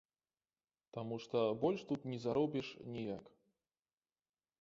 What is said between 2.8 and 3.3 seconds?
ніяк.